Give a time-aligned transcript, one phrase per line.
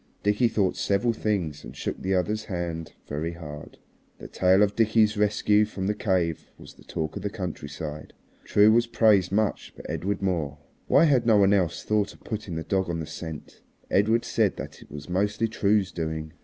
[0.23, 3.77] Dickie thought several things and shook the other's hand very hard.
[4.17, 8.13] The tale of Dickie's rescue from the cave was the talk of the countryside.
[8.43, 10.57] True was praised much, but Edred more.
[10.87, 13.61] Why had no one else thought of putting the dog on the scent?
[13.91, 16.33] Edred said that it was mostly True's doing.